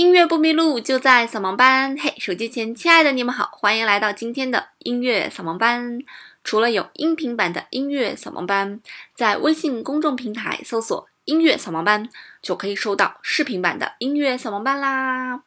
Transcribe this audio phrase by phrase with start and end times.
[0.00, 1.94] 音乐不迷路，就在扫盲班。
[1.94, 5.98] 嘿，手机前亲爱的你们好，欢迎来到今天的音乐扫盲班。
[6.42, 8.80] 除了有音频版的音乐扫盲班，
[9.14, 12.08] 在微信公众平台搜索“音乐扫盲班”，
[12.40, 15.42] 就可以收到视频版的音乐扫盲班啦。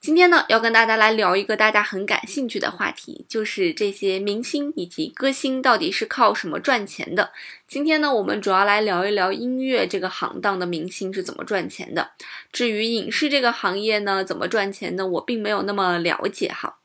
[0.00, 7.32] 今天呢，要跟大家来聊一个大家很感兴趣的话题，就是这些明星以及歌星到底是靠什么赚钱的。
[7.68, 12.12] 今天呢，我们主要来聊一聊音乐这个行当的明星是怎么赚钱的。
[12.50, 15.06] 至于影视这个行业呢，怎么赚钱呢？
[15.06, 16.78] 我并没有那么了解哈。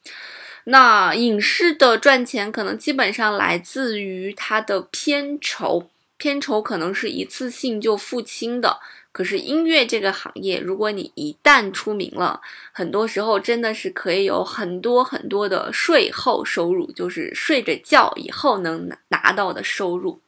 [0.66, 8.79] 那影视的赚钱可能基本上来自于它的片酬，片酬可能是一次性就付清的。
[9.16, 12.42] 可是音乐这个行业，如果你一旦出名了，
[12.74, 20.20] 很多时候真的是可以有很多很多的税后收入，就是睡着觉以后能拿到的收入。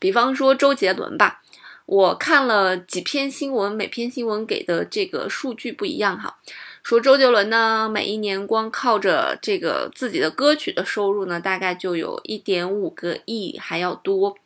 [0.00, 1.42] 比方说周杰伦吧，
[1.86, 6.36] 我看了几篇新闻，每篇新闻给的这个数据不一样哈。
[6.82, 14.36] 说周杰伦呢，每一年光靠着这个自己的歌曲的收入呢，大概就有一点五个亿还要多。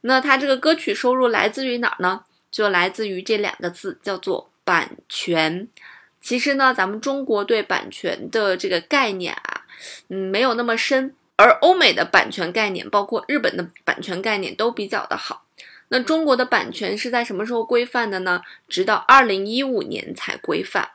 [0.00, 2.24] 那他这个歌曲收入来自于哪儿呢？
[2.50, 5.68] 就来自于这两个字，叫做版权。
[6.20, 9.64] 其实呢，咱们中国对版权的这个概念啊，
[10.08, 11.14] 嗯，没有那么深。
[11.36, 15.46] 而欧美的版权概念，包括日本的版权概念都比较的好。
[15.88, 18.42] 那中国的版权是在什么时候规范的呢？
[18.68, 20.90] 直到二零一五年才规范。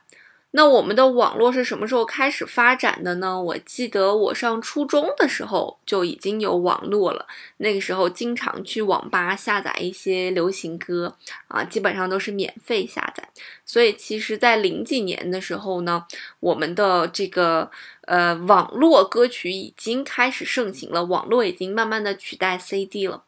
[0.52, 3.38] 那我们的网络是什么时候开始发展的呢？
[3.42, 7.26] 我记得我上初中的时候就已经有网络了，
[7.58, 11.14] 那个时候经常去网吧下载一些流行歌
[11.48, 13.28] 啊，基本上都是免费下载。
[13.66, 16.06] 所以其实，在零几年的时候呢，
[16.40, 17.70] 我们的这个
[18.02, 23.24] 呃网络歌曲已经开始盛行了，网络已经慢慢的取代 CD 了。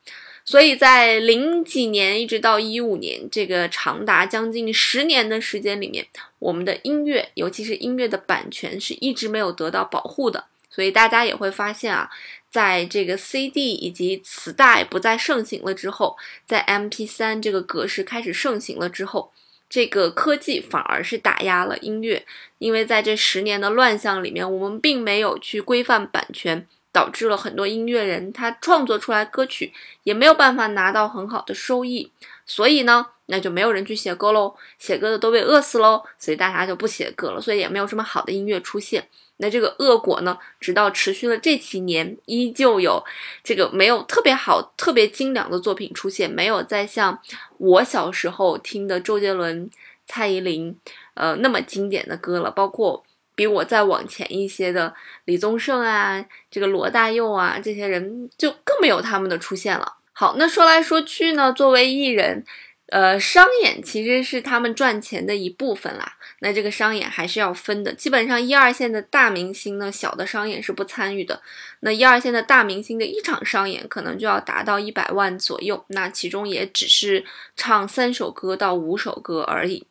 [0.49, 6.07] 所以在零几年一直到一五年这个长达将近十年的时间里面，
[6.39, 10.47] 我们的音乐，尤其是音乐的版权是一直没有得到保护的。
[10.71, 12.09] 所以大家也会发现啊，
[12.51, 16.17] 在这个 CD 以及磁带不再盛行了之后，
[16.47, 19.31] 在 MP3 这个格式开始盛行了之后，
[19.69, 22.25] 这个科技反而是打压了音乐，
[22.57, 26.67] 因为在这十年的乱象里面，我们并没有去规范版权。
[26.93, 29.73] 导致了很多音乐人他创作出来歌曲
[30.03, 32.11] 也没有办法拿到很好的收益，
[32.47, 39.07] 所以呢，那就没有人去写歌喽，写歌的都被饿死喽，所以大家就不写歌了，所以也没有什么好的音乐出现。
[39.37, 43.05] 那这个恶果呢，直到持续了这几年，依旧有
[43.45, 47.21] 这个没有特别好、特别精良的作品出现，没有再像
[47.59, 49.71] 我小时候听的周杰伦、
[50.07, 50.77] 蔡依林，
[51.15, 53.05] 呃，那么经典的歌了，包括。
[53.39, 54.93] 比我再往前一些的
[55.27, 59.99] 李宗盛啊，这个罗大佑啊，这些人就更没有他们的出现了。
[60.13, 62.45] 好，那说来说去呢，作为艺人，
[62.89, 66.15] 呃，商演其实是他们赚钱的一部分啦。
[66.41, 71.41] 那这个商演还是要分的，基本上一二线的大明星呢，小的商演是不参与的。
[71.79, 77.25] 那一二线的大明星的一场商演可能就要达到一百万左右，那其中也只是
[77.55, 79.87] 唱三首歌到五首歌而已。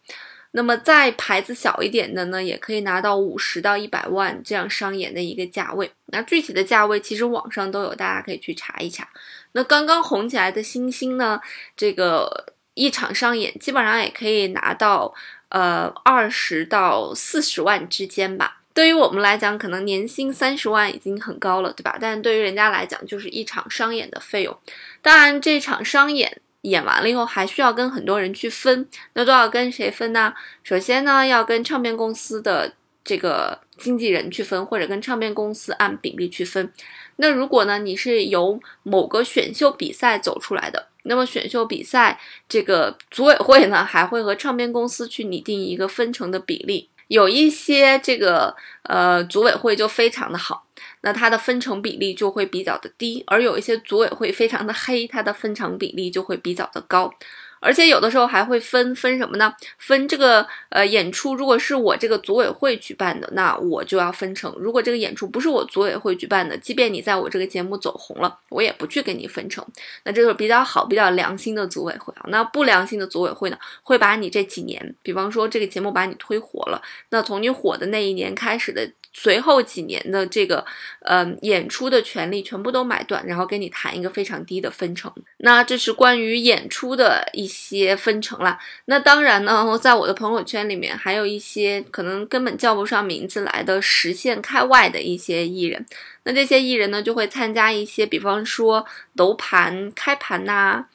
[0.57, 5.91] 那么再牌子小一点的呢，也可以拿到五十到一百万这样商演的一个价位。
[6.07, 9.07] 那具体的价位其实网上都有，大家可以去查一查。
[9.51, 11.39] 那刚刚红起来的星星呢，
[11.75, 15.13] 这个一场商演基本上也可以拿到
[15.49, 18.61] 呃二十到四十万之间吧。
[18.73, 21.99] 对于我们来讲，可能年薪三十万已经很高了，对吧？
[22.01, 24.57] 但对于人家来讲，就是一场商演的费用。
[25.03, 26.41] 当然，这场商演。
[26.69, 30.33] 演完了以后还需要跟很多人去分，那都要跟谁分呢？
[30.63, 32.73] 首先呢，要跟唱片公司的
[33.03, 36.71] 这个经纪人去分，或者跟唱片公司按比例去分。
[37.17, 46.89] 那如果呢，你是由某个选秀比赛走出来的，那么选秀比赛这个组委会呢，还会和唱片公司去拟定一个分成的比例。
[47.07, 50.66] 有一些这个呃组委会就非常的好。
[51.01, 57.13] 那它的分成比例就会比较的低，而有一些组委会非常的黑，它的分成比例就会比较的高，
[57.59, 59.53] 而且有的时候还会分分什么呢？
[59.77, 69.65] 分这个呃演出，如果是我这个组委会举办的，那我就要分成；如果这个演出不是我组委会举办的，即便你在我这个节目走红了，我也不去给你分成。
[70.03, 72.25] 那这是比较好、比较良心的组委会啊。
[72.29, 78.91] 那不良心的组委会呢，会把你这几年，比方说这个节目把你推火了，那从你火的那一年开始的。
[79.19, 80.63] 随后几年的这个，
[80.99, 85.11] 嗯，演出的权利全部都买断，然后跟你谈一个非常低的分成。
[85.37, 88.59] 那这是关于演出的一些分成啦。
[88.85, 95.83] 那当然呢，在我的朋友圈里面，还有一些可能根本叫不上名字来的实线开外的一些艺人。
[96.23, 100.85] 那这些艺人呢，就会参加一些，比方说楼盘开盘呐。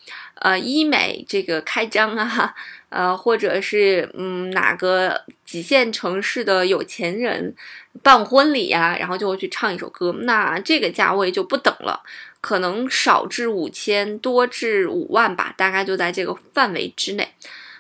[0.43, 2.55] 呃医美这个开张啊，
[2.91, 7.55] 呃或者是嗯哪个几线城市的有钱人
[8.03, 12.03] 办婚礼呀，然后就会去唱一首歌，那这个价位就不等了，
[12.41, 17.29] 可能少至五千，多至五万吧，大概就在这个范围之内。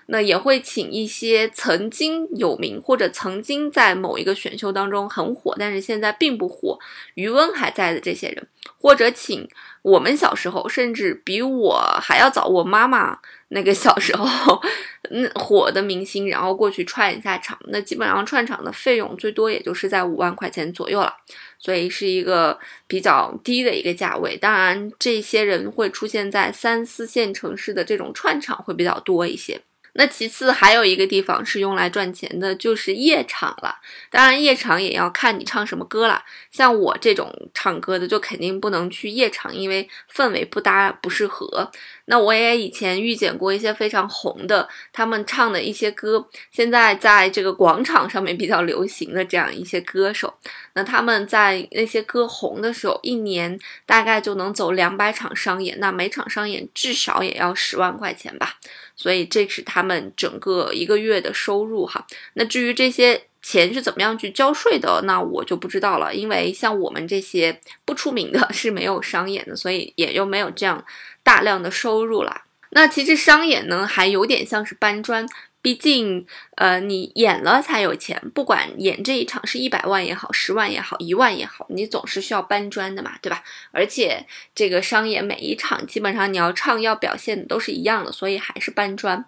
[0.06, 6.78] 那也会请一些曾经有名或者曾经在某一个选秀当中很火，但是现在并不火，
[7.14, 8.46] 余温还在的这些人，
[8.78, 9.48] 或者请
[9.82, 13.18] 我们小时候甚至比我还要早，我妈妈
[13.48, 14.62] 那个小时候
[15.10, 21.12] 嗯火的明星，然后过去串一下场，那基本上串场的费用最多也就是在五万块钱左右了，
[21.58, 24.36] 所以是一个比较低的一个价位。
[24.36, 29.60] 当然，这些人会出现在三四线城市的这种串场会比较多一些。
[29.94, 33.76] 那其次还有一个地方是用来赚钱的，就是夜场了。
[34.10, 36.24] 当然，夜场也要看你唱什么歌了。
[36.50, 41.70] 像我这种唱歌的，就肯定不能去夜场，因为氛围不搭，不适合。
[42.06, 50.32] 那我也以前遇见过一些非常红的，他们唱的一些歌，现在在这个广场上面比较流行的这样一些歌手。
[50.74, 58.58] 那他们在那些歌红的时候，一年大概就能走两百场商演，那每场商演至少也要十万块钱吧。
[58.94, 62.06] 所以这是他们整个一个月的收入哈。
[62.34, 66.14] 那至于这些钱是怎么样去交税的，那我就不知道了。
[66.14, 70.82] 因为像我们这些不出名的 是没有商演的，所以也就没有这样
[71.22, 72.42] 大量的收入了。
[72.70, 75.26] 那其实商演呢，还有点像是搬砖。
[75.60, 76.26] 毕竟，
[76.56, 83.44] 呃，你演了才有钱，不管演这一场是一百万也好，十万也好，一万也好，你总是需要搬砖的嘛，对吧？
[83.70, 84.26] 而且
[84.56, 89.24] 这个商演每一场基本上你要唱要表现的都是一样的，所以还是搬砖。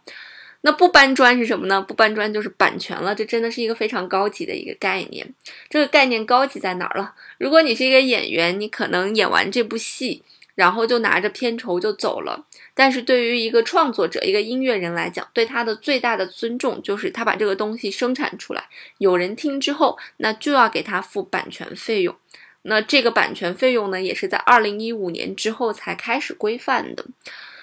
[0.62, 1.80] 那不搬砖是什么呢？
[1.80, 5.32] 不搬砖就是版权了，这真的是一个非常高级的一个概念。
[5.70, 7.14] 这个概念高级在哪儿了？
[7.38, 10.24] 如果你是一个演员，你可能演完这部戏。
[10.54, 18.68] 然后就拿着片酬就走了，但是对于一个创作者、一个音乐人来讲，对他的最大的尊重就是他把这个东西生产出来，
[18.98, 22.14] 有人听之后，那就要给他付版权费用。
[22.62, 27.04] 那这个版权费用呢，也是在二零一五年之后才开始规范的。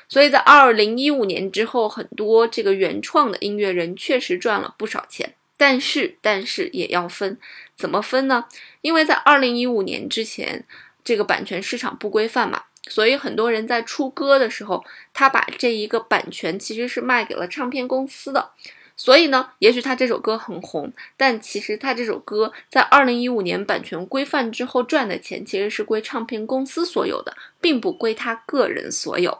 [0.08, 7.40] 所以在二零一五年之后，很多这个原创的音乐人确实赚了不少钱，但是但是也要分，
[7.78, 8.46] 怎么分呢？
[8.82, 10.66] 因为在二零一五年之前，
[11.04, 12.64] 这个版权市场不规范嘛。
[12.92, 14.84] 所以很多人在出歌的时候，
[15.14, 18.50] 他把这一个版权其实是卖给了唱片公司的。
[18.98, 29.40] 所以呢，也许他这首歌很红，但其实他这首歌在二零一五年版权规范之后赚的钱，其实是归唱片公司所有的，并不归他个人所有。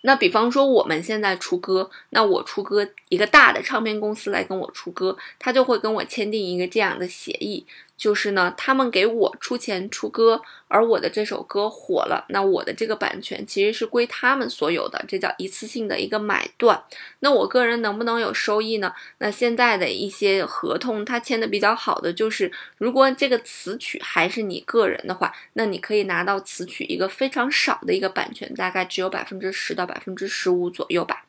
[0.00, 7.66] 那比方说我们现在出歌，那我出歌，一个大的唱片公司来跟我出歌，他就会跟我签订一个这样的协议。
[7.96, 16.84] 就是呢，他们给我出钱出歌，而我的这首歌火了，那我的这个版权其实是归他们所有的，这叫一次性的一个买断。
[17.20, 18.92] 那我个人能不能有收益呢？
[19.18, 31.24] 那现在的一些合同，它签的比较好的就是，如果这个词曲还是你个人的话，那你可以拿到词曲一个非常少的一个版权，大概只有百分之十到百分之十五左右吧。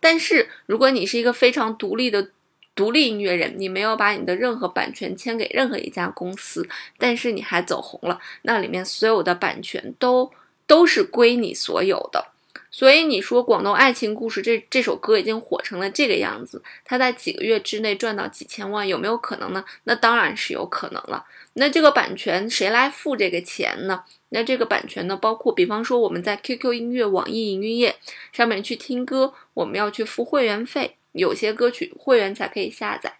[0.00, 2.30] 但是如果你是一个非常独立的，
[2.76, 6.68] 独立音乐人，你没有把你的任何版权签给任何一家公司，
[6.98, 10.30] 但是你还走红了，那里面所有的版权都
[10.66, 12.28] 都是归你所有的。
[12.70, 19.64] 所以你说《广东爱情故事》这这首歌已经火成了这个样子，它在几个月之内赚到几千万，有没有可能呢？
[19.84, 21.24] 那当然是有可能了。
[21.54, 24.04] 那这个版权谁来付这个钱呢？
[24.28, 27.96] 那这个版权呢，包括比方说我们在 QQ 音乐、网易云音乐
[28.32, 30.96] 上面去听歌，我们要去付会员费。
[31.16, 33.12] 有些歌曲会员才可以下载，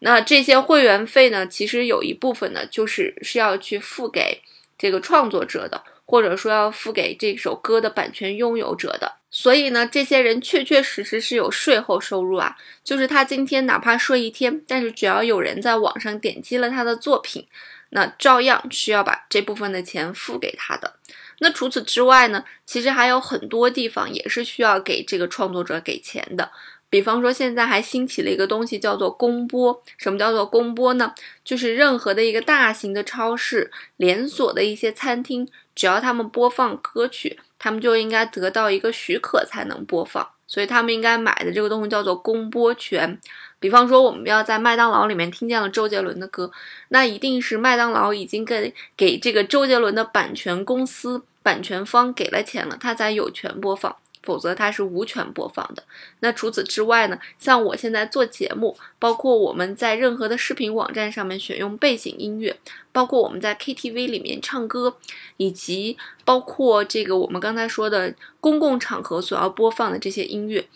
[0.00, 1.46] 那这些会员费呢？
[1.46, 4.42] 其实有一部分呢，就是是要去付给
[4.76, 9.14] 这个创作者的，或者说要付给这首歌的版权拥有者的。
[9.30, 17.46] 所以呢，这些人确确实实是有税后收入啊，就是他今天哪怕睡一天，但是只要有人在网上点击了他的作品，
[17.90, 20.94] 那照样需要把这部分的钱付给他的。
[21.40, 26.52] 那除此之外呢，其实还有很多地方也是需要给这个创作者给钱的。
[26.94, 29.82] 比方说，现在还兴起了一个东西，叫做公播。
[29.98, 31.12] 什么叫做公播呢？
[31.44, 40.24] 就是任何的一个大型的超市、连锁的一些餐厅，只要他们播放歌曲，他们就应该得到一个许可才能播放。
[40.46, 43.18] 所以他们应该买的这个东西叫做公播权。
[43.58, 46.52] 比方说，我们要在麦当劳里面听见了周杰伦的歌，
[46.90, 53.96] 那一定是麦当劳已经给给这个周杰伦的版权公司、版权方给了钱了，他才有权播放。
[54.24, 55.84] 否则它是无权播放的。
[56.20, 62.56] 那除此之外呢，像我现在做节目，包括我们在任何的视频网站上面选用背景音乐，
[62.90, 64.96] 包括我们在 KTV 里面唱歌，
[65.36, 70.66] 以及包括这个我们刚才说的公共场合所要播放的这些音乐，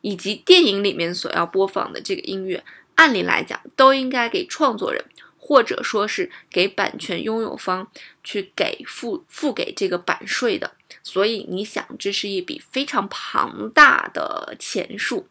[0.00, 2.64] 以及电影里面所要播放的这个音乐，
[2.94, 5.04] 按理来讲都应该给创作人。
[5.38, 7.86] 或者说是给版权拥有方
[8.24, 10.72] 去给付付给这个版税的，
[11.08, 15.28] 所以你想，这是一笔非常庞大的钱数。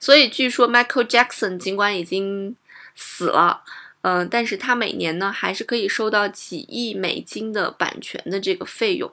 [0.00, 2.56] 所以据说 Michael Jackson 尽管已经
[2.96, 3.62] 死了，
[4.00, 9.08] 嗯，但是他每年呢还是可以收到几亿美金的版权的这个费用。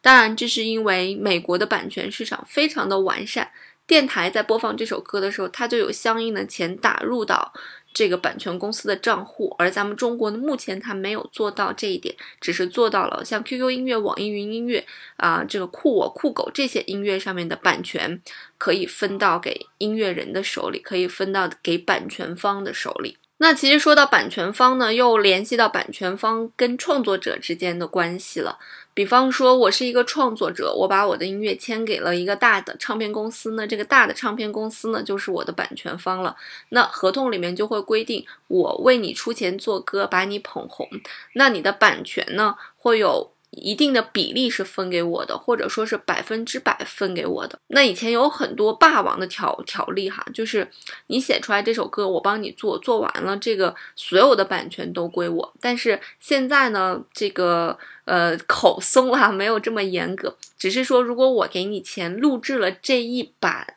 [0.00, 3.50] 当然，这是因为美国的版权市场非常的完善，
[3.88, 7.52] 电台在播放这首歌的时候，它就有相应的钱打入到。
[7.98, 14.86] 这个版权公司的账户，而咱们中国呢，目前它没有做到这一点，只是做到了像 QQ 音乐、网易云音乐
[15.16, 18.22] 啊，这个酷我、酷狗这些音乐上面的版权
[18.56, 23.18] 可以分到给音乐人的手里，可以分到给版权方的手里。
[23.38, 28.60] 那其实说到版权方呢，又联系到版权方跟创作者之间的关系了。
[28.98, 36.34] 比方说，我是一个创作者，我把我的音乐签给了一个大的唱片公司，那这个大的唱片公司呢，就是我的版权方了。
[36.70, 40.88] 那合同里面就会规定，我为你出钱做歌，把你捧红，
[41.34, 43.30] 那你的版权呢，会有。
[43.50, 47.58] 一定的比例是分给我的，或者说是百分之百分给我的。
[47.68, 50.70] 那以前有很多霸王的条条例哈，就是
[51.06, 55.54] 你写出来这首歌，我帮你做，做完了这个所有的版权都归我。
[55.60, 63.74] 但是现在呢，这个呃口松了，没有这么严格，只是说如果我给你钱录制了这一版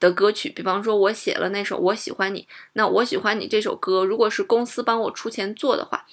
[0.00, 6.06] 的歌曲，比方说我写了那首我喜欢你，那我喜欢你这首歌，如果是公司帮我出钱做的话。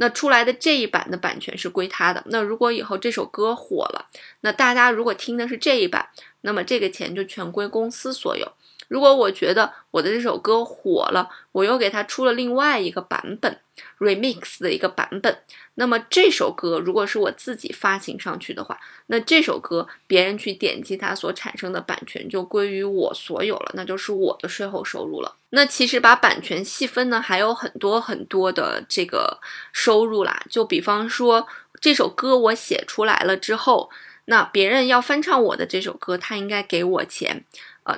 [0.00, 2.22] 那出来的这一版的版权是归他的。
[2.26, 4.08] 那如果以后这首歌火了，
[4.40, 6.08] 那大家如果听的是这一版，
[6.40, 8.50] 那么这个钱就全归公司所有。
[8.90, 13.60] 如果我觉得我的这首歌火了，我又给它出了另外一个版本
[14.00, 15.38] ，remix 的一个版本，
[15.74, 25.36] 那么这首歌如果是我自己发行上去的话，那这首歌别人去点击它所产生的版权就归于我所有了，那就是我的税后收入了。
[25.50, 29.38] 那其实把版权细分呢，还有很多很多的这个
[29.72, 30.42] 收入啦。
[30.50, 31.46] 就比方说
[31.80, 33.88] 这首歌我写出来了之后，
[34.24, 37.44] 那别人要翻唱我的这首歌，他应该给我钱。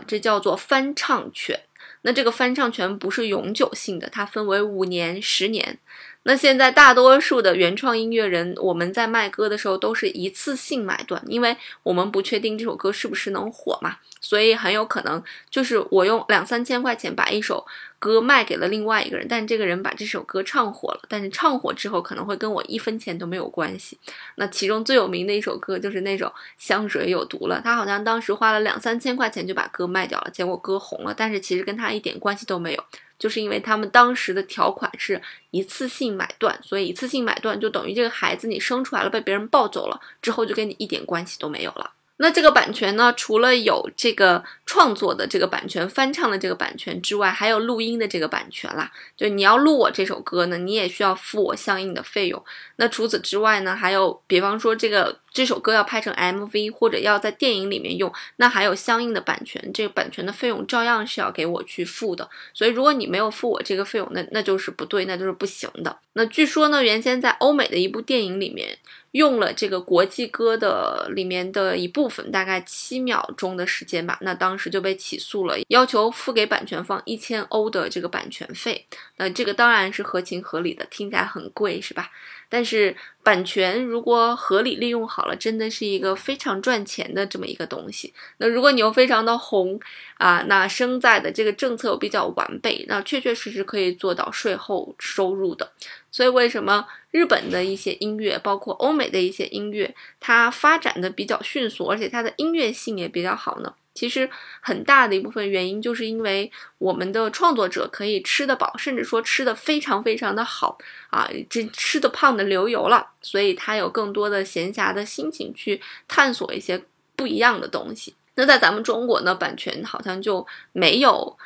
[0.07, 1.61] 这叫做翻唱权。
[2.03, 5.79] 那这个翻唱权不是永久性的，它分为五年、十年。
[6.25, 17.67] 那现在大多数的原创音乐人，我们在卖歌的时候都是一次性买断，因为我们不确定这首歌是不是能火嘛，所以很有可能就是我用两三千块钱把一首。
[18.03, 23.97] 歌卖给了另外一个人，但这个人把这首歌唱火了，但是唱火之后可能会跟我一分钱都没有关系。
[24.35, 26.27] 那其中最有名的一首歌就是那首
[26.59, 32.85] 《香水有毒了》，他好像当时花了两三千块钱就把歌卖掉了，结果歌红了，但是其实跟他一点关系都没有，
[33.23, 41.93] 就是因为他们当时的条款是一次性买断，所以一次性买断就等于这个孩子你生出来了被别人抱走了之后就跟你一点关系都没有了。
[42.23, 48.93] 那这个版权呢，除了有这个创作的这个版权、翻唱的这个版权之外，还有录音的这个版权啦。
[49.17, 52.41] 就你要录我这首歌呢，你也需要付我相应的费用。
[52.77, 62.31] 那除此之外呢，还有比方说这个这首歌要拍成 MV 或者要在电影里面用，那还有相应的版权，这个版权的费用照样是要给我去付的。
[62.55, 65.99] 所以如果你没有付我这个费用，那那就是不对，那就是不行的。
[66.13, 68.79] 那据说呢，原先在欧美的一部电影里面。
[69.13, 74.19] 用了这个国际歌的里面的一部分，大概七秒钟的时间吧。
[74.21, 78.87] 那当时就被起诉了，要求付给版权方一千欧的这个版权费。
[79.17, 82.11] 那这个当然是合情合理的，听起来很贵，是吧？
[82.49, 88.13] 但是版权如果合理利用好了，真的是一个非常赚钱的这么一个东西。
[88.37, 89.81] 那如果你又非常的红
[90.19, 95.73] 啊，那生在的这个政策又比较完备，那确确实实可以做到税后收入的。
[96.11, 103.73] 所以为什么日本的一些音乐，包括欧美的一些音乐，它发展的比较迅速，而且它的音乐性也比较好呢？
[103.95, 104.29] 其实
[104.61, 110.79] 很大的一部分原因，就是因为我们的创作者可以吃得饱，甚至说吃得非常非常的好
[111.11, 115.79] 啊，这吃得胖的流油了，所以他有更多的闲暇的心情去
[116.09, 116.83] 探索一些
[117.15, 118.15] 不一样的东西。
[118.35, 121.37] 那在咱们中国呢，版权好像就没有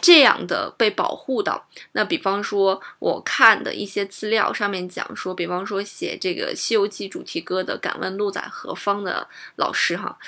[0.00, 1.68] 这样的被保护到。
[1.92, 10.18] 那比方说，我看的一些资料上面讲说，比方说写这个《西游记》主题歌的“敢问路在何方”的老师哈。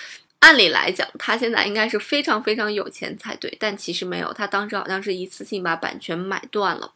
[0.40, 6.92] 按理来讲，他现在应该是非常非常有钱才对，但其实没有，他当时好像是一次性把版权买断了。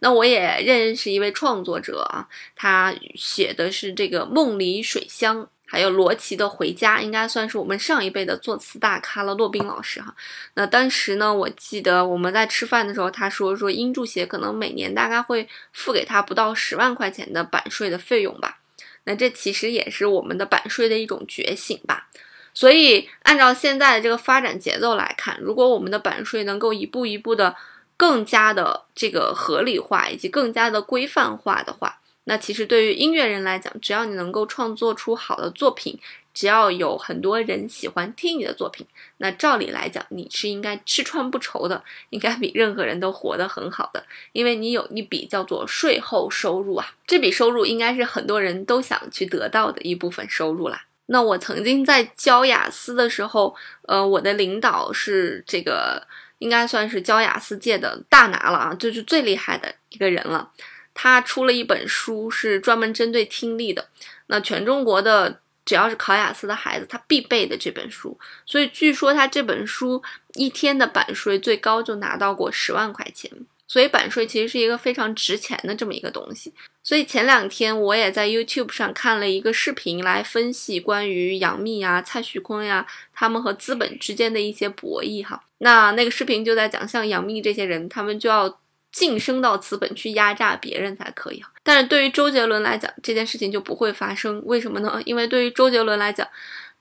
[0.00, 5.42] 那我也认识一位创作者啊，他写的是这个《梦里水乡》。
[5.72, 10.14] 还有罗琦的《回家》，应该算是我们上一辈的作词大咖了，骆宾老师哈。
[10.52, 18.58] 那当时呢，我记得我们在吃饭的时候，他说说英著协可能每年大概会付给他不到十万块钱的版税的费用吧。
[19.04, 22.10] 那这其实也是我们的版税的一种觉醒吧。
[22.52, 27.56] 所以按照现在的这个发展节奏来看，如果我们的版税能够一步一步的
[27.96, 35.98] 更加的这个合理化以及更加的规范化的话，那其实对于音乐人来讲，只要你能够创作出好的作品，
[36.32, 38.86] 只要有很多人喜欢听你的作品，
[39.16, 50.84] 那照理来讲，你是应该吃穿不愁的，应该比任何人都活得很好的，因为你有一笔叫做税后收入啊，这笔收入应该是很多人都想去得到的一部分收入啦。
[51.06, 53.54] 那我曾经在教雅思的时候，
[53.88, 56.06] 呃，我的领导是这个
[56.38, 60.48] 应该算是教雅思界的大拿了啊，就是最厉害的一个人了。
[60.94, 63.88] 他出了一本书，是专门针对听力的。
[64.26, 68.18] 那全中国的只要是考雅思的孩子，他必备的这本书。
[68.46, 70.02] 所以据说他这本书
[70.34, 73.30] 一天的版税最高就拿到过十万块钱。
[73.66, 76.52] 所以版税其实是一个非常值钱的这么一个东西。
[76.82, 85.42] 所以前两天我也在 YouTube 上看了一个视频，来分析关于杨幂呀、蔡徐坤呀他们和资本之间的一些博弈哈。
[85.58, 88.58] 那那个视频就在讲，像杨幂这些人，他们就要。
[88.92, 94.42] 晋升到资本去压榨别人才可以但是对于周杰伦来讲，这件事情就不会发生。
[94.44, 95.00] 为什么呢？
[95.04, 96.28] 因为对于周杰伦来讲，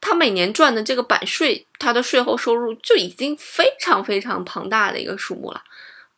[0.01, 5.63] 他每年赚的这个版税，他的税后收入就已经非常非常庞大的一个数目了。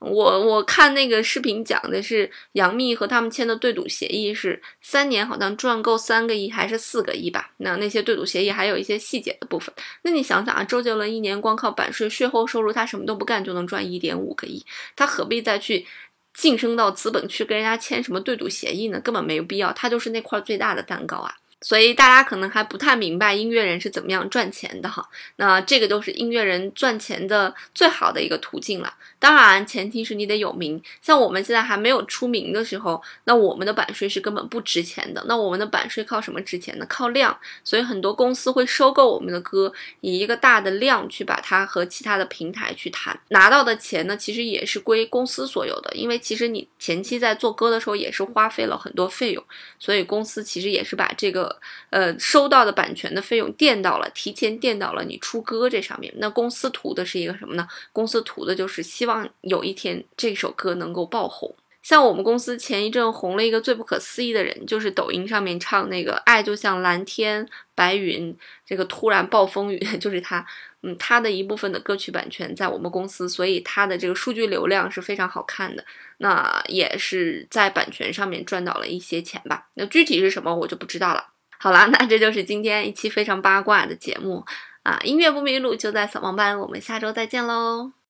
[0.03, 7.51] 我我看那个视频讲的是杨幂和他们签的对赌协议是三年好像赚够三个亿还是四个亿吧？
[7.57, 9.74] 那那些对赌协议还有一些细节的部分。
[10.01, 15.86] 那你想想啊，周杰伦一年光靠版税税后收入，他什么都不干就能赚一点五个亿，他何必再去
[16.33, 19.00] 晋升到资本去跟人家签什么对赌协议呢？
[19.00, 21.33] 根本没有必要，他就是那块最大的蛋糕啊。
[21.63, 25.03] 所以大家可能还不太明白音乐人是怎么样赚钱的哈，
[25.38, 28.93] 那这个都是音乐人赚钱的最好的一个途径了。
[29.17, 30.82] 当然，前提是你得有名。
[31.01, 35.24] 像我们现在还没有出名的时候，那我们的版税是根本不值钱的。
[35.29, 36.86] 那我们的版税靠什么值钱呢？
[36.89, 37.36] 靠量。
[37.63, 45.89] 所以很多公司会收购我们的歌，以一个大的量去把它和其他的平台去谈，拿到的钱呢，其实也是归公司所有的。
[45.96, 49.41] 因为其实你前期在做歌的时候也是花费了很多费用，
[49.79, 51.52] 所以公司其实也是把这个
[51.89, 56.13] 呃，收到的版权的费用垫到了，提前垫到了你出歌这上面。
[56.18, 57.68] 那公司图的是一个什么呢？
[57.92, 61.55] 公司图的就是希望有一天这首歌能够爆红。
[61.81, 68.33] 像我们公司前一阵红了一个最不可思议的人，就是抖音上面唱那个《爱就像蓝天白云》，
[68.66, 70.46] 这个突然暴风雨 就是他。
[70.85, 75.85] 嗯，他的一部分的歌曲版权在我们公司，所以他的这个数据流量是非常好看的。
[76.18, 79.70] 那也是在版权上面赚到了一些钱吧。
[79.75, 81.27] 那具体是什么我就不知道了。
[81.59, 84.44] 好啦，那这就是今天一期非常八卦的节目
[84.83, 85.00] 啊！
[85.03, 88.02] 音乐不迷路，就在扫盲班，我们下周再见喽。